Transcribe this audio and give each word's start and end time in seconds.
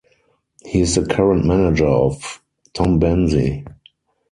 He 0.65 0.81
is 0.81 0.95
the 0.95 1.05
current 1.05 1.45
manager 1.45 1.85
of 1.85 2.41
Tombense. 2.73 3.63